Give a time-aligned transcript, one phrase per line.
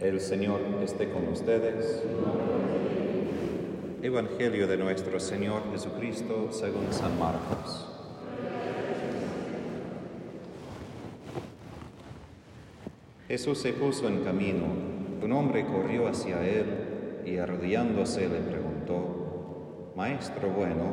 [0.00, 2.02] El Señor esté con ustedes.
[4.02, 7.88] Evangelio de nuestro Señor Jesucristo según San Marcos.
[13.26, 14.66] Jesús se puso en camino.
[15.22, 20.92] Un hombre corrió hacia él y arrodillándose le preguntó, Maestro bueno,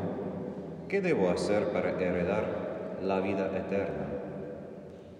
[0.87, 4.07] ¿qué debo hacer para heredar la vida eterna?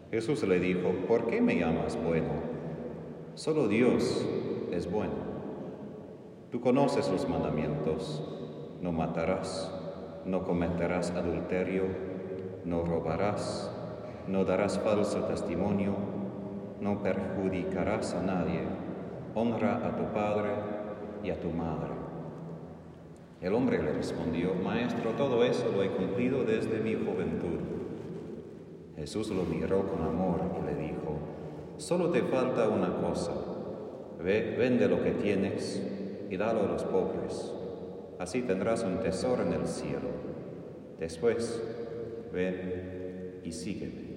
[0.10, 2.53] Jesús le dijo, ¿por qué me llamas bueno?
[3.44, 4.26] Solo Dios
[4.72, 5.16] es bueno.
[6.50, 8.24] Tú conoces los mandamientos.
[8.80, 9.70] No matarás,
[10.24, 11.84] no cometerás adulterio,
[12.64, 13.70] no robarás,
[14.30, 15.92] no darás falso testimonio,
[16.80, 18.62] no perjudicarás a nadie.
[19.36, 20.52] Honra a tu padre
[21.22, 21.92] y a tu madre.
[23.42, 27.60] El hombre le respondió, Maestro, todo eso lo he cumplido desde mi juventud.
[28.96, 31.03] Jesús lo miró con amor y le dijo,
[31.78, 33.32] Solo te falta una cosa.
[34.24, 35.82] Ve, vende lo que tienes
[36.30, 37.54] y dalo a los pobres.
[38.20, 40.10] Así tendrás un tesoro en el cielo.
[41.00, 41.62] Después,
[42.32, 44.14] ven y sígueme.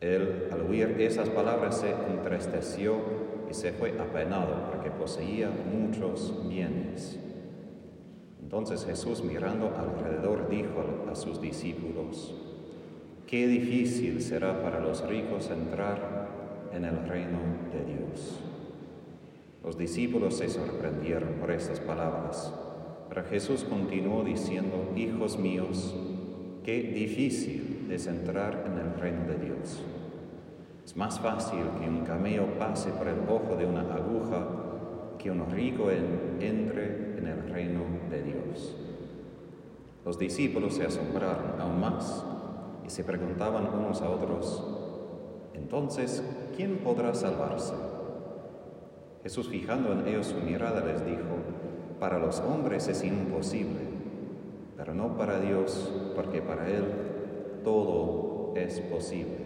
[0.00, 2.96] Él, al oír esas palabras, se entristeció
[3.50, 7.18] y se fue apenado porque poseía muchos bienes.
[8.42, 12.34] Entonces Jesús, mirando alrededor, dijo a sus discípulos,
[13.34, 17.40] Qué difícil será para los ricos entrar en el reino
[17.72, 18.38] de Dios.
[19.64, 22.54] Los discípulos se sorprendieron por estas palabras,
[23.08, 25.96] pero Jesús continuó diciendo, Hijos míos,
[26.62, 29.82] qué difícil es entrar en el reino de Dios.
[30.84, 34.46] Es más fácil que un camello pase por el ojo de una aguja
[35.18, 38.76] que un rico entre en el reino de Dios.
[40.04, 42.24] Los discípulos se asombraron aún más
[42.84, 44.62] y se preguntaban unos a otros,
[45.54, 46.22] entonces,
[46.56, 47.74] ¿quién podrá salvarse?
[49.22, 51.36] Jesús fijando en ellos su mirada les dijo,
[51.98, 53.80] para los hombres es imposible,
[54.76, 56.84] pero no para Dios, porque para Él
[57.64, 59.38] todo es posible.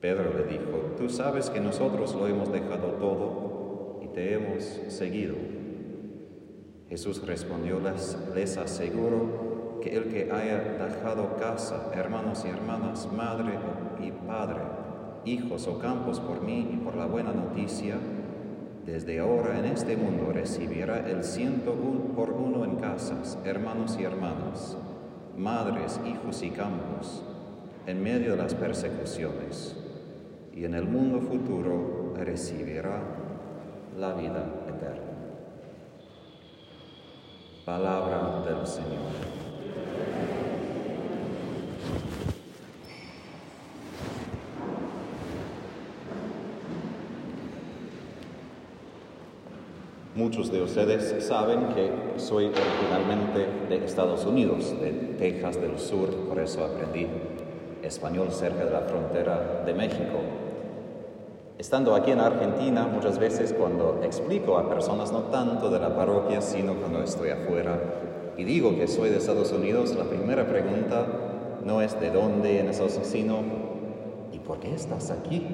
[0.00, 5.34] Pedro le dijo, tú sabes que nosotros lo hemos dejado todo y te hemos seguido.
[6.88, 9.49] Jesús respondió, les, les aseguro
[9.80, 13.58] que el que haya dejado casa, hermanos y hermanas, madre
[14.00, 14.60] y padre,
[15.24, 17.96] hijos o campos por mí y por la buena noticia,
[18.84, 21.74] desde ahora en este mundo recibirá el ciento
[22.16, 24.76] por uno en casas, hermanos y hermanas,
[25.36, 27.22] madres, hijos y campos,
[27.86, 29.76] en medio de las persecuciones,
[30.54, 33.00] y en el mundo futuro recibirá
[33.98, 35.10] la vida eterna.
[37.64, 39.39] Palabra del Señor.
[50.20, 51.90] Muchos de ustedes saben que
[52.20, 57.06] soy originalmente de Estados Unidos, de Texas del Sur, por eso aprendí
[57.82, 60.18] español cerca de la frontera de México.
[61.58, 66.40] Estando aquí en Argentina, muchas veces cuando explico a personas no tanto de la parroquia,
[66.40, 67.78] sino cuando estoy afuera
[68.40, 71.06] y digo que soy de Estados Unidos, la primera pregunta
[71.62, 73.42] no es de dónde en Estados Unidos, sino
[74.32, 75.46] ¿y por qué estás aquí?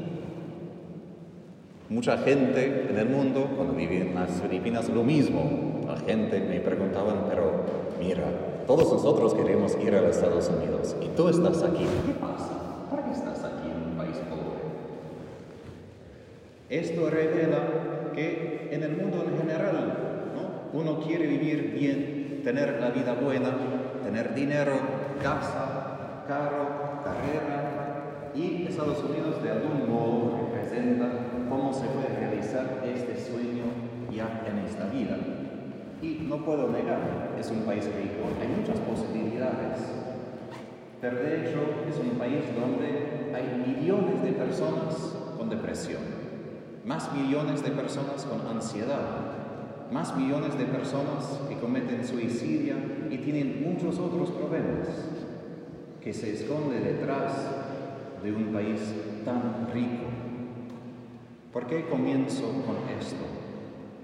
[1.88, 5.82] Mucha gente en el mundo, cuando viví en las Filipinas, lo mismo.
[5.88, 7.50] La gente me preguntaban, pero
[7.98, 8.22] mira,
[8.69, 11.86] todos nosotros queremos ir a los Estados Unidos y tú estás aquí.
[12.06, 12.53] ¿Qué pasa?
[12.88, 14.60] ¿Por qué estás aquí en un país pobre?
[16.70, 19.98] Esto revela que en el mundo en general
[20.36, 20.80] ¿no?
[20.80, 22.16] uno quiere vivir bien,
[22.46, 23.50] tener la vida buena,
[24.04, 24.78] tener dinero,
[25.20, 31.08] casa, carro, carrera y Estados Unidos de algún modo representa
[31.48, 33.64] cómo se puede realizar este sueño
[34.12, 35.16] ya en esta vida.
[36.00, 39.80] Y no puedo negar, es un país rico, hay muchas posibilidades,
[41.00, 41.58] pero de hecho
[41.90, 46.03] es un país donde hay millones de personas con depresión,
[46.84, 49.35] más millones de personas con ansiedad,
[49.92, 52.74] más millones de personas que cometen suicidio
[53.10, 54.88] y tienen muchos otros problemas
[56.00, 57.33] que se esconde detrás
[58.22, 58.80] de un país
[59.24, 60.16] tan rico
[61.56, 63.24] ¿Por qué comienzo con esto?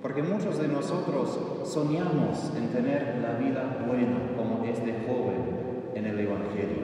[0.00, 6.18] Porque muchos de nosotros soñamos en tener la vida buena como este joven en el
[6.18, 6.82] Evangelio.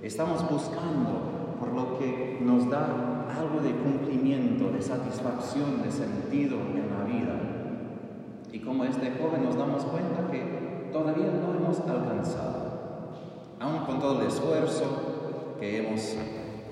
[0.00, 6.91] Estamos buscando por lo que nos da algo de cumplimiento, de satisfacción, de sentido en.
[8.52, 13.12] Y como este joven nos damos cuenta que todavía no hemos alcanzado,
[13.58, 16.16] aun con todo el esfuerzo que hemos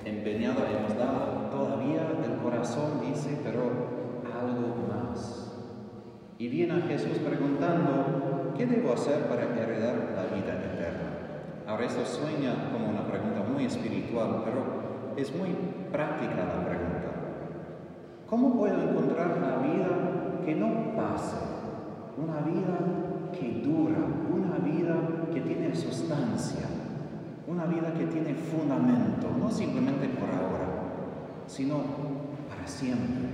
[0.04, 3.62] empeñado, hemos dado, todavía el corazón dice, pero
[4.30, 5.56] algo más.
[6.38, 11.10] Y viene a Jesús preguntando, ¿qué debo hacer para heredar la vida eterna?
[11.66, 15.56] Ahora esto sueña como una pregunta muy espiritual, pero es muy
[15.90, 17.10] práctica la pregunta.
[18.28, 21.50] ¿Cómo puedo encontrar la vida que no pase?
[22.22, 22.78] Una vida
[23.32, 23.99] que dura,
[24.31, 24.94] una vida
[25.32, 26.67] que tiene sustancia,
[27.46, 30.69] una vida que tiene fundamento, no simplemente por ahora,
[31.46, 31.76] sino
[32.49, 33.28] para siempre.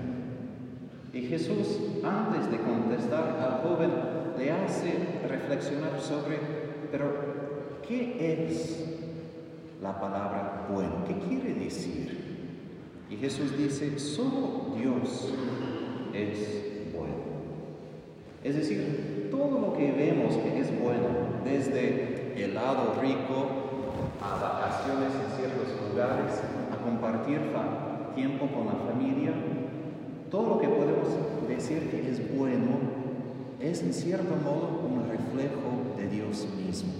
[1.13, 3.91] Y Jesús, antes de contestar al joven,
[4.39, 6.39] le hace reflexionar sobre,
[6.91, 7.07] pero,
[7.87, 8.87] ¿qué es
[9.83, 11.05] la palabra bueno?
[11.07, 12.37] ¿Qué quiere decir?
[13.11, 15.33] Y Jesús dice, solo Dios
[16.13, 17.36] es bueno.
[18.47, 21.09] Es decir, todo lo que vemos que es bueno,
[21.45, 23.49] desde helado rico
[24.23, 26.33] a vacaciones en ciertos lugares,
[26.73, 27.41] a compartir
[28.15, 29.33] tiempo con la familia,
[30.31, 31.09] todo lo que podemos
[31.49, 32.79] decir que es bueno
[33.59, 36.93] es en cierto modo un reflejo de Dios mismo.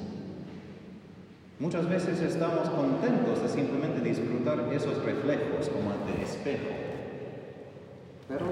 [1.61, 6.75] Muchas veces estamos contentos de simplemente disfrutar esos reflejos como ante espejo.
[8.29, 8.47] Pero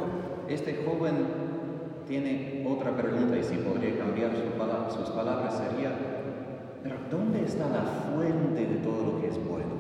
[0.48, 1.63] este joven
[2.06, 4.30] tiene otra pregunta y si podría cambiar
[4.90, 5.92] sus palabras sería,
[7.10, 9.74] ¿dónde está la fuente de todo lo que es bueno?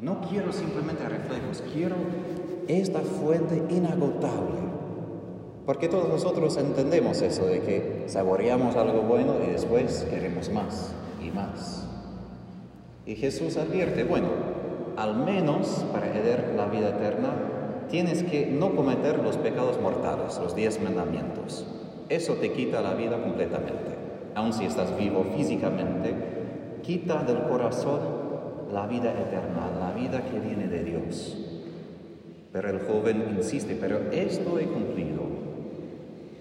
[0.00, 1.96] No quiero simplemente reflejos, quiero
[2.68, 4.74] esta fuente inagotable.
[5.66, 10.92] Porque todos nosotros entendemos eso de que saboreamos algo bueno y después queremos más
[11.24, 11.86] y más.
[13.06, 14.28] Y Jesús advierte, bueno,
[14.96, 17.32] al menos para heredar la vida eterna,
[17.88, 21.66] tienes que no cometer los pecados mortales, los diez mandamientos.
[22.08, 23.94] Eso te quita la vida completamente.
[24.34, 26.12] Aun si estás vivo físicamente,
[26.82, 28.00] quita del corazón
[28.72, 31.36] la vida eterna, la vida que viene de Dios.
[32.52, 35.22] Pero el joven insiste, pero esto he cumplido.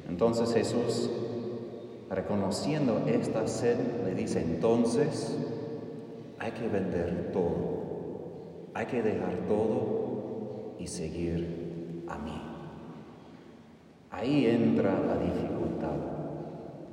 [0.09, 1.09] Entonces Jesús,
[2.09, 5.37] reconociendo esta sed, le dice, entonces
[6.39, 10.12] hay que vender todo, hay que dejar todo
[10.83, 12.41] y seguir a mí.
[14.11, 15.95] Ahí entra la dificultad.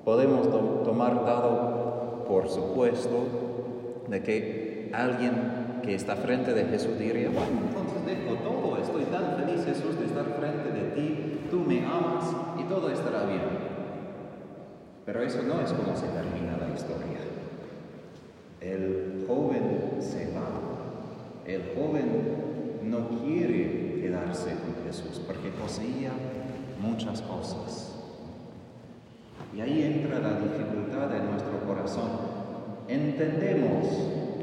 [0.04, 0.48] Podemos
[0.84, 8.06] tomar dado por supuesto de que alguien que está frente de Jesús diría, bueno, entonces
[8.06, 12.62] dejo todo, estoy tan feliz Jesús de estar frente de ti, tú me amas y
[12.64, 13.40] todo estará bien.
[15.04, 17.18] Pero eso no es como se termina la historia.
[18.60, 20.48] El joven se va.
[21.44, 22.49] El joven
[22.90, 26.10] no quiere quedarse con Jesús porque poseía
[26.80, 27.94] muchas cosas.
[29.56, 32.10] Y ahí entra la dificultad de nuestro corazón.
[32.88, 33.86] Entendemos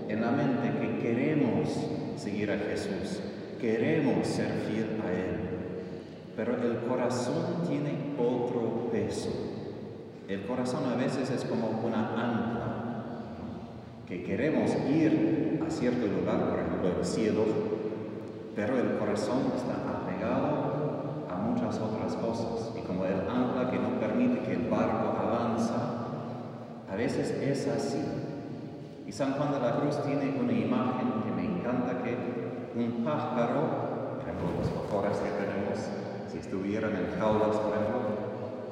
[0.08, 1.70] en la mente que queremos
[2.16, 3.22] seguir a Jesús,
[3.60, 5.38] queremos ser fiel a Él,
[6.36, 9.30] pero el corazón tiene otro peso.
[10.28, 12.78] El corazón a veces es como una ancla
[14.08, 17.44] que queremos ir a cierto lugar, por ejemplo el cielo,
[18.58, 22.74] pero el corazón está apegado a muchas otras cosas.
[22.76, 25.76] Y como el ancla que no permite que el barco avanza,
[26.92, 28.04] a veces es así.
[29.06, 32.18] Y San Juan de la Cruz tiene una imagen que me encanta, que
[32.76, 35.78] un pájaro, por ejemplo los que tenemos,
[36.28, 38.00] si estuvieran en jaulas, por ejemplo,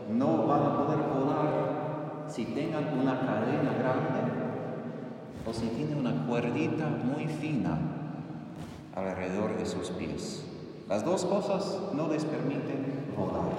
[0.09, 4.33] no van a poder volar si tengan una cadena grande
[5.47, 7.94] o si tiene una cuerdita muy fina
[8.95, 10.45] alrededor de sus pies.
[10.87, 13.49] Las dos cosas no les permiten volar.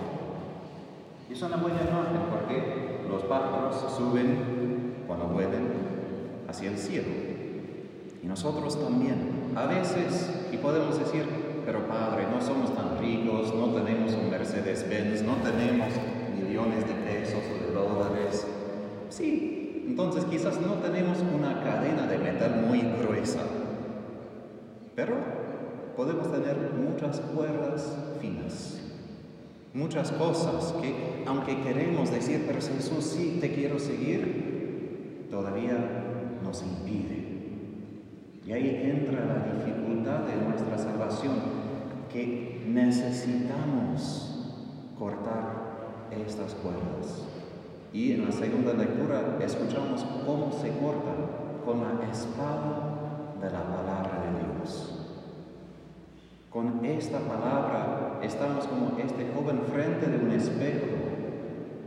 [1.30, 5.68] Es una buena imagen porque los pájaros suben cuando vuelen
[6.48, 7.08] hacia el cielo.
[8.22, 9.52] Y nosotros también.
[9.54, 11.24] A veces, y podemos decir,
[11.64, 15.88] pero Padre, no somos tan ricos, no tenemos un Mercedes-Benz, no tenemos
[16.38, 18.46] millones de pesos o de dólares.
[19.08, 23.40] Sí, entonces quizás no tenemos una cadena de metal muy gruesa,
[24.96, 25.14] pero
[25.94, 28.80] podemos tener muchas cuerdas finas,
[29.74, 35.76] muchas cosas que aunque queremos decir, pero Jesús sí te quiero seguir, todavía
[36.42, 37.26] nos impide.
[38.46, 41.34] Y ahí entra la dificultad de nuestra salvación,
[42.10, 44.54] que necesitamos
[44.98, 47.22] cortar estas cuerdas.
[47.92, 51.12] Y en la segunda lectura escuchamos cómo se corta
[51.64, 52.85] con la espada
[53.40, 54.98] de la palabra de Dios.
[56.50, 60.86] Con esta palabra estamos como este joven frente de un espejo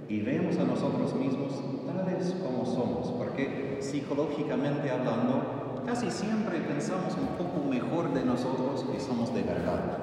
[0.07, 1.53] y vemos a nosotros mismos
[1.87, 8.99] tales como somos, porque psicológicamente hablando casi siempre pensamos un poco mejor de nosotros que
[8.99, 9.97] somos de verdad,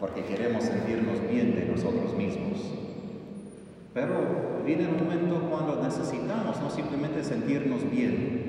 [0.00, 2.58] porque queremos sentirnos bien de nosotros mismos.
[3.92, 8.43] Pero viene un momento cuando necesitamos no simplemente sentirnos bien,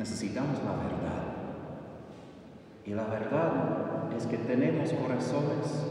[0.00, 1.22] necesitamos la verdad.
[2.86, 5.84] Y la verdad es que tenemos corazones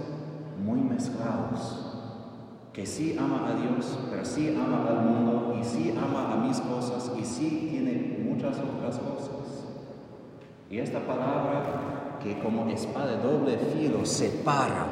[0.65, 1.85] muy mezclados
[2.73, 6.59] que sí ama a Dios, pero sí ama al mundo y sí ama a mis
[6.59, 9.65] cosas y sí tiene muchas otras cosas.
[10.71, 14.87] Y esta palabra que como espada de doble filo separa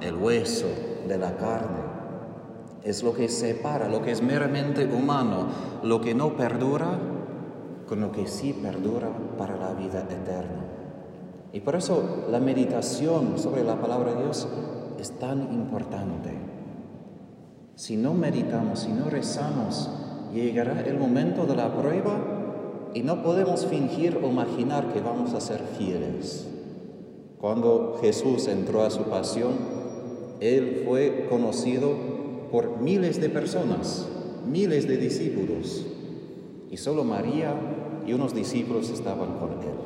[0.00, 0.68] el hueso
[1.08, 1.80] de la carne,
[2.84, 5.46] es lo que separa, lo que es meramente humano,
[5.82, 6.98] lo que no perdura
[7.92, 10.64] con lo que sí perdura para la vida eterna.
[11.52, 14.48] Y por eso la meditación sobre la palabra de Dios
[14.98, 16.30] es tan importante.
[17.74, 19.90] Si no meditamos, si no rezamos,
[20.32, 22.16] llegará el momento de la prueba
[22.94, 26.48] y no podemos fingir o imaginar que vamos a ser fieles.
[27.38, 29.52] Cuando Jesús entró a su pasión,
[30.40, 31.92] Él fue conocido
[32.50, 34.08] por miles de personas,
[34.50, 35.84] miles de discípulos,
[36.70, 37.54] y solo María
[38.06, 39.78] y unos discípulos estaban con Él.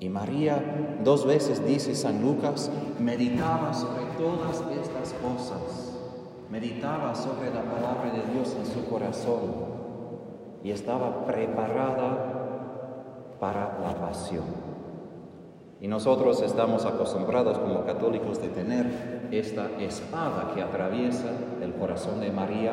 [0.00, 5.92] Y María dos veces dice San Lucas, meditaba sobre todas estas cosas
[6.52, 9.40] meditaba sobre la palabra de Dios en su corazón
[10.62, 14.44] y estaba preparada para la pasión.
[15.80, 21.30] Y nosotros estamos acostumbrados como católicos de tener esta espada que atraviesa
[21.62, 22.72] el corazón de María,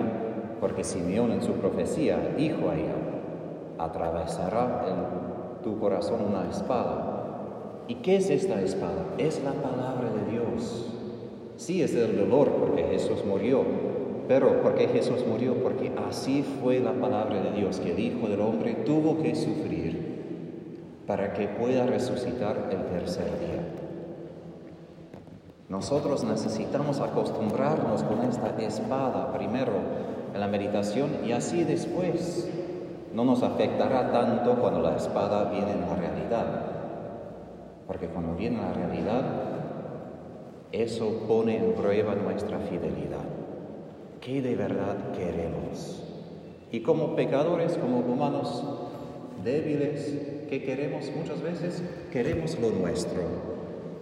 [0.59, 2.95] porque Simeón en su profecía dijo a ella,
[3.79, 7.15] atravesará en tu corazón una espada.
[7.87, 9.05] ¿Y qué es esta espada?
[9.17, 10.85] Es la palabra de Dios.
[11.55, 13.63] Sí es el dolor porque Jesús murió,
[14.27, 15.55] pero ¿por qué Jesús murió?
[15.55, 20.09] Porque así fue la palabra de Dios, que el Hijo del Hombre tuvo que sufrir
[21.07, 23.79] para que pueda resucitar el tercer día.
[25.67, 29.73] Nosotros necesitamos acostumbrarnos con esta espada primero
[30.33, 32.47] en la meditación y así después
[33.13, 36.65] no nos afectará tanto cuando la espada viene en la realidad.
[37.87, 39.23] Porque cuando viene la realidad,
[40.71, 43.25] eso pone en prueba nuestra fidelidad.
[44.21, 46.03] ¿Qué de verdad queremos?
[46.71, 48.63] Y como pecadores, como humanos
[49.43, 51.81] débiles, ¿qué queremos muchas veces?
[52.11, 53.21] Queremos lo nuestro.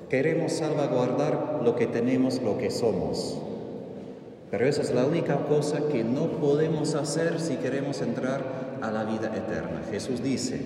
[0.09, 3.41] Queremos salvaguardar lo que tenemos, lo que somos.
[4.49, 9.03] Pero esa es la única cosa que no podemos hacer si queremos entrar a la
[9.03, 9.81] vida eterna.
[9.91, 10.61] Jesús dice,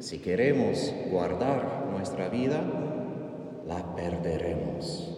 [0.00, 2.60] si queremos guardar nuestra vida,
[3.66, 5.16] la perderemos.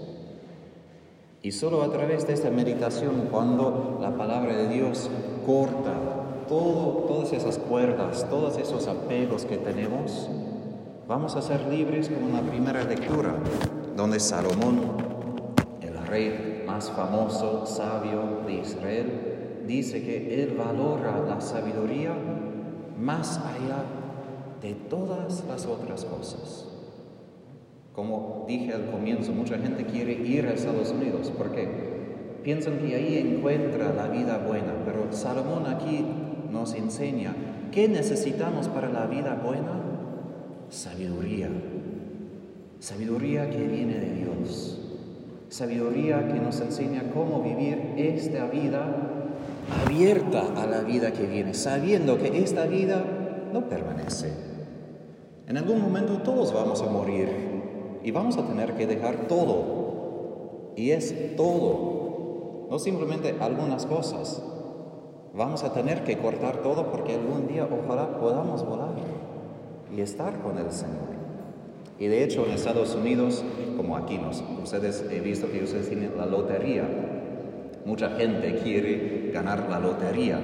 [1.43, 5.11] Y solo a través de esta meditación, cuando la palabra de Dios
[5.45, 5.95] corta
[6.49, 10.29] todas esas cuerdas, todos esos apegos que tenemos,
[11.09, 13.35] vamos a ser libres como una primera lectura,
[13.97, 14.83] donde Salomón,
[15.81, 22.14] el rey más famoso, sabio de Israel, dice que él valora la sabiduría
[22.99, 23.85] más allá
[24.62, 26.69] de todas las otras cosas.
[27.93, 31.31] Como dije al comienzo, mucha gente quiere ir a Estados Unidos.
[31.37, 31.69] ¿Por qué?
[32.43, 36.07] Piensan que ahí encuentra la vida buena, pero Salomón aquí
[36.50, 37.35] nos enseña
[37.71, 39.79] qué necesitamos para la vida buena.
[40.71, 41.50] Sabiduría.
[42.79, 44.91] Sabiduría que viene de Dios.
[45.52, 48.87] Sabiduría que nos enseña cómo vivir esta vida
[49.85, 53.04] abierta a la vida que viene, sabiendo que esta vida
[53.52, 54.32] no permanece.
[55.47, 60.73] En algún momento todos vamos a morir y vamos a tener que dejar todo.
[60.75, 64.42] Y es todo, no simplemente algunas cosas.
[65.35, 68.94] Vamos a tener que cortar todo porque algún día ojalá podamos volar
[69.94, 71.22] y estar con el Señor.
[72.02, 73.44] Y de hecho en Estados Unidos,
[73.76, 76.82] como aquí nos, ustedes he visto que ustedes tienen la lotería.
[77.85, 80.40] Mucha gente quiere ganar la lotería,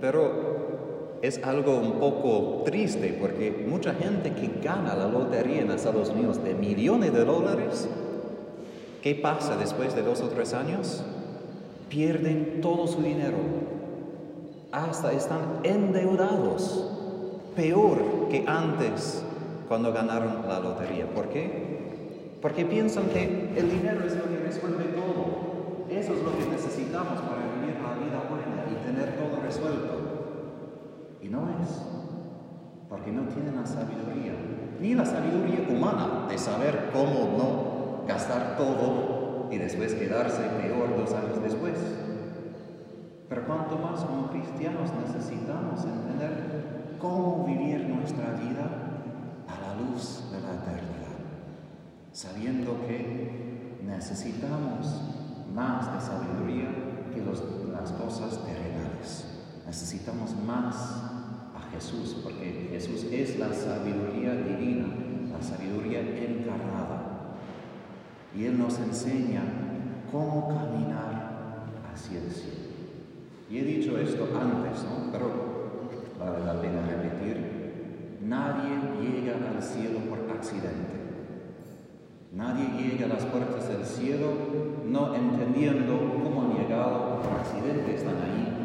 [0.00, 6.08] pero es algo un poco triste porque mucha gente que gana la lotería en Estados
[6.08, 7.88] Unidos de millones de dólares,
[9.02, 11.04] ¿qué pasa después de dos o tres años?
[11.90, 13.38] Pierden todo su dinero,
[14.72, 16.90] hasta están endeudados,
[17.54, 19.22] peor que antes
[19.72, 21.06] cuando ganaron la lotería.
[21.14, 22.36] ¿Por qué?
[22.42, 25.86] Porque piensan que el dinero es lo que resuelve todo.
[25.88, 31.16] Eso es lo que necesitamos para vivir la vida buena y tener todo resuelto.
[31.22, 31.70] Y no es,
[32.90, 34.34] porque no tienen la sabiduría,
[34.78, 41.14] ni la sabiduría humana de saber cómo no gastar todo y después quedarse peor dos
[41.14, 41.78] años después.
[43.26, 48.82] Pero cuanto más como cristianos necesitamos entender cómo vivir nuestra vida
[49.48, 51.18] a la luz de la eternidad,
[52.12, 55.00] sabiendo que necesitamos
[55.54, 56.68] más de sabiduría
[57.12, 57.22] que
[57.72, 59.26] las cosas terrenales.
[59.82, 60.76] Necesitamos más
[61.56, 64.86] a Jesús, porque Jesús es la sabiduría divina,
[65.32, 67.34] la sabiduría encarnada.
[68.32, 69.42] Y Él nos enseña
[70.12, 72.60] cómo caminar hacia el cielo.
[73.50, 75.10] Y he dicho esto antes, ¿no?
[75.10, 78.20] pero vale la pena repetir.
[78.22, 80.94] Nadie llega al cielo por accidente.
[82.32, 84.28] Nadie llega a las puertas del cielo
[84.86, 88.61] no entendiendo cómo han llegado por accidente, están ahí.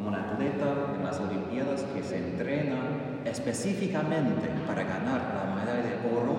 [0.00, 6.16] Como un atleta en las Olimpiadas que se entrena específicamente para ganar la medalla de
[6.16, 6.36] oro,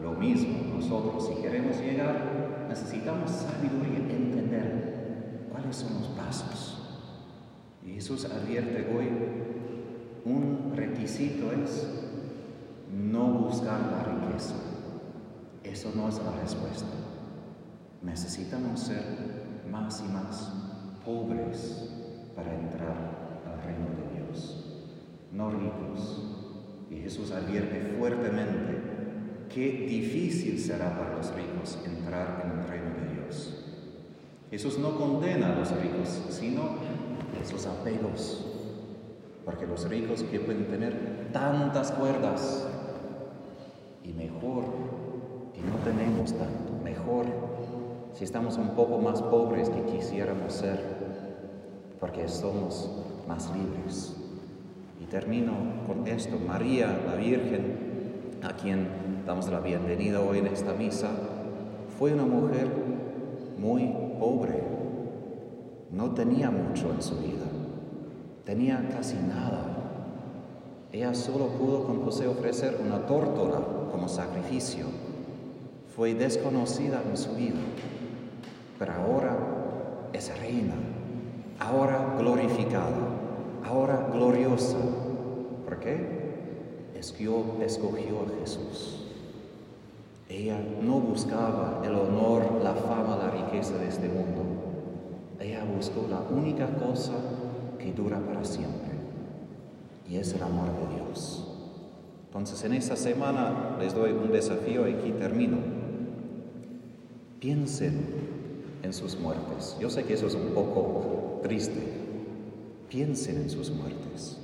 [0.00, 7.02] lo mismo nosotros si queremos llegar necesitamos sabiduría, entender cuáles son los pasos.
[7.84, 9.08] Y Jesús advierte hoy,
[10.24, 11.88] un requisito es
[12.92, 14.54] no buscar la riqueza.
[15.64, 16.86] Eso no es la respuesta.
[18.00, 19.02] Necesitamos ser
[19.68, 20.52] más y más
[21.04, 22.03] pobres
[22.34, 24.64] para entrar al reino de Dios,
[25.32, 26.30] no ricos.
[26.90, 28.80] Y Jesús advierte fuertemente
[29.52, 33.64] qué difícil será para los ricos entrar en el reino de Dios.
[34.50, 36.76] Jesús no condena a los ricos, sino
[37.40, 38.44] esos apegos,
[39.44, 42.68] porque los ricos que pueden tener tantas cuerdas
[44.04, 44.64] y mejor
[45.54, 46.72] y no tenemos tanto.
[46.82, 47.26] Mejor
[48.12, 50.93] si estamos un poco más pobres que quisiéramos ser,
[52.04, 52.90] porque somos
[53.26, 54.14] más libres.
[55.00, 55.54] Y termino
[55.86, 56.36] con esto.
[56.38, 57.78] María, la Virgen,
[58.42, 58.86] a quien
[59.26, 61.08] damos la bienvenida hoy en esta misa,
[61.98, 62.68] fue una mujer
[63.56, 64.64] muy pobre.
[65.92, 67.46] No tenía mucho en su vida.
[68.44, 69.64] Tenía casi nada.
[70.92, 74.84] Ella solo pudo con José ofrecer una tórtola como sacrificio
[75.96, 77.60] fue desconocida en su vida,
[78.78, 79.38] pero ahora
[80.12, 80.74] es reina,
[81.64, 83.08] ahora glorificada,
[83.64, 84.78] ahora gloriosa.
[85.64, 86.24] ¿Por qué?
[86.94, 89.00] Escogió, escogió a Jesús.
[90.28, 94.42] Ella no buscaba el honor, la fama, la riqueza de este mundo.
[95.40, 97.12] Ella buscó la única cosa
[97.78, 98.92] que dura para siempre,
[100.08, 101.50] y es el amor de Dios.
[102.26, 105.58] Entonces en esta semana les doy un desafío y aquí termino.
[107.38, 108.33] Piensen
[108.84, 109.76] en sus muertes.
[109.80, 111.82] Yo sé que eso es un poco triste.
[112.88, 114.38] Piensen en sus muertes.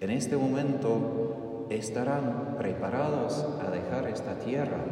[0.00, 4.84] En este momento estarán preparados a dejar esta tierra.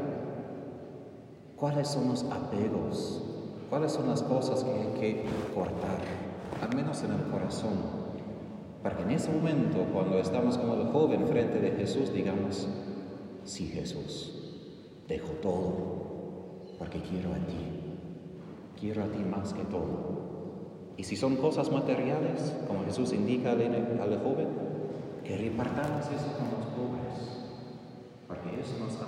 [1.56, 3.22] ¿Cuáles son los apegos?
[3.70, 6.00] ¿Cuáles son las cosas que hay que cortar?
[6.60, 8.06] Al menos en el corazón.
[8.82, 12.68] Para que en ese momento, cuando estamos como el joven frente de Jesús, digamos,
[13.44, 14.32] sí Jesús,
[15.08, 16.06] dejo todo
[16.78, 17.85] porque quiero a ti,
[18.78, 20.94] quiero a ti más que todo.
[20.96, 24.48] Y si son cosas materiales, como Jesús indica al, al joven,
[25.24, 27.46] que repartamos eso con los pobres,
[28.26, 29.05] porque eso nos hace